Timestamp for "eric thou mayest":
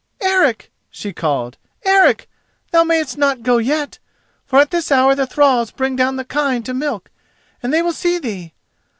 1.85-3.19